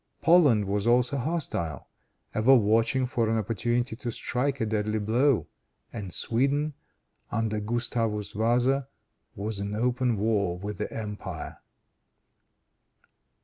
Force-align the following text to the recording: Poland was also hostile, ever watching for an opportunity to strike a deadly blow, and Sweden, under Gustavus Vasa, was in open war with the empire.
Poland 0.19 0.65
was 0.65 0.87
also 0.87 1.15
hostile, 1.19 1.87
ever 2.33 2.55
watching 2.55 3.05
for 3.05 3.29
an 3.29 3.37
opportunity 3.37 3.95
to 3.95 4.09
strike 4.09 4.59
a 4.59 4.65
deadly 4.65 4.97
blow, 4.97 5.45
and 5.93 6.11
Sweden, 6.11 6.73
under 7.31 7.59
Gustavus 7.59 8.31
Vasa, 8.31 8.87
was 9.35 9.59
in 9.59 9.75
open 9.75 10.17
war 10.17 10.57
with 10.57 10.79
the 10.79 10.91
empire. 10.91 11.59